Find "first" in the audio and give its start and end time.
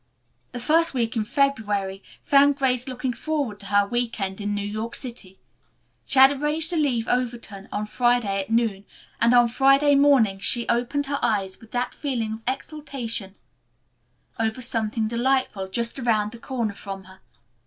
0.59-0.95